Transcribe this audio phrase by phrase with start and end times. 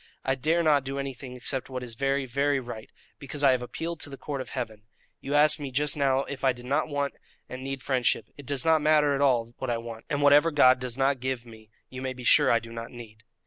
[0.25, 3.99] I dare not do anything except what is very, very right, because I have appealed
[3.99, 4.81] to the Court of Heaven.
[5.19, 7.13] You asked me just now if I did not want
[7.47, 10.79] and need friendship; it does not matter at all what I want, and whatever God
[10.79, 13.21] does not give me you may be sure I do not need."